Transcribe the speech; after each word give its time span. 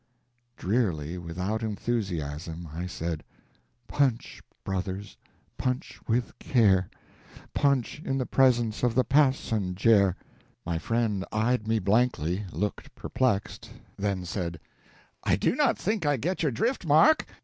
Drearily, 0.57 1.19
without 1.19 1.61
enthusiasm, 1.61 2.67
I 2.73 2.87
said: 2.87 3.23
"Punch 3.87 4.41
brothers, 4.63 5.15
punch 5.59 5.99
with 6.07 6.33
care! 6.39 6.89
Punch 7.53 8.01
in 8.03 8.17
the 8.17 8.25
presence 8.25 8.81
of 8.81 8.95
the 8.95 9.03
passenjare!" 9.03 10.15
My 10.65 10.79
friend 10.79 11.23
eyed 11.31 11.67
me 11.67 11.77
blankly, 11.77 12.45
looked 12.51 12.95
perplexed, 12.95 13.69
then 13.95 14.25
said: 14.25 14.59
"I 15.23 15.35
do 15.35 15.53
not 15.55 15.77
think 15.77 16.03
I 16.07 16.17
get 16.17 16.41
your 16.41 16.51
drift, 16.51 16.83
Mark. 16.83 17.27